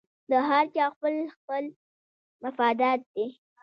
د 0.29 0.31
هر 0.47 0.65
چا 0.75 0.85
خپل 0.95 1.15
خپل 1.35 1.63
مفادات 2.43 2.99
دي 3.13 3.27